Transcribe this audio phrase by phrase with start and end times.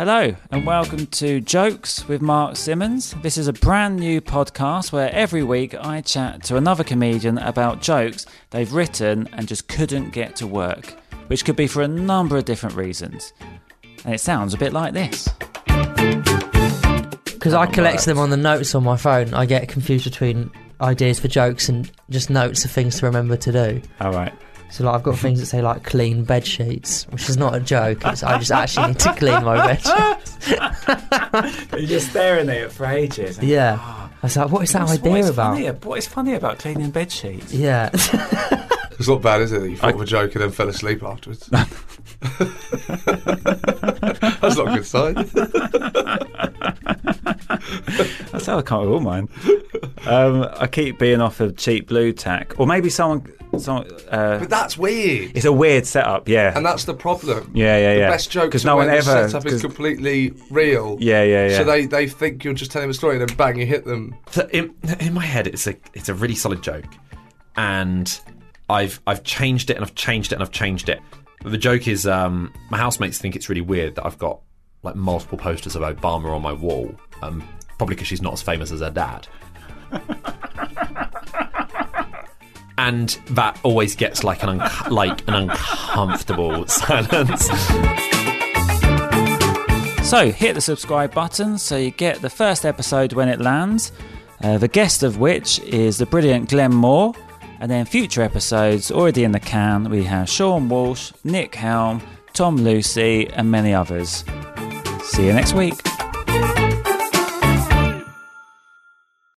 [0.00, 3.14] Hello, and welcome to Jokes with Mark Simmons.
[3.20, 7.82] This is a brand new podcast where every week I chat to another comedian about
[7.82, 12.38] jokes they've written and just couldn't get to work, which could be for a number
[12.38, 13.34] of different reasons.
[14.06, 15.28] And it sounds a bit like this.
[17.26, 19.34] Because I collect them on the notes on my phone.
[19.34, 23.52] I get confused between ideas for jokes and just notes of things to remember to
[23.52, 23.82] do.
[24.00, 24.32] All right.
[24.70, 27.60] So like I've got things that say like clean bed sheets, which is not a
[27.60, 27.98] joke.
[28.04, 30.38] It's, I just actually need to clean my bed sheets.
[31.72, 33.38] You're just staring at it for ages.
[33.42, 33.78] Yeah.
[33.82, 35.54] I was like, what is that What's- idea what is about?
[35.54, 37.52] Funny, what is funny about cleaning bed sheets?
[37.52, 37.90] Yeah.
[39.00, 39.60] It's not bad, is it?
[39.60, 41.46] That you thought of a joke and then fell asleep afterwards.
[41.50, 41.70] That's
[44.58, 45.14] not a good sign.
[48.30, 49.28] That's how I can't with all mine.
[50.06, 53.26] Um, I keep being offered cheap Blu Tack, or maybe someone.
[53.60, 55.32] Someone uh, But that's weird.
[55.36, 56.52] it's a weird setup, yeah.
[56.56, 57.50] And that's the problem.
[57.54, 58.06] yeah, yeah, yeah.
[58.06, 59.28] The best jokes because are no when one the ever.
[59.28, 60.96] setup is completely real.
[61.00, 61.56] yeah, yeah, yeah.
[61.58, 64.14] So they, they think you're just telling a story and then bang, you hit them.
[64.30, 66.86] So in, in my head, it's a it's a really solid joke,
[67.56, 68.20] and
[68.68, 71.00] I've I've changed it and I've changed it and I've changed it.
[71.42, 74.40] But the joke is, um, my housemates think it's really weird that I've got
[74.82, 76.94] like multiple posters of Obama on my wall.
[77.22, 77.42] Um,
[77.78, 79.26] probably because she's not as famous as her dad.
[82.80, 87.46] And that always gets like an unco- like an uncomfortable silence.
[90.08, 93.92] So hit the subscribe button so you get the first episode when it lands.
[94.42, 97.12] Uh, the guest of which is the brilliant Glenn Moore.
[97.60, 99.90] And then future episodes already in the can.
[99.90, 102.00] We have Sean Walsh, Nick Helm,
[102.32, 104.24] Tom Lucy, and many others.
[105.02, 105.89] See you next week.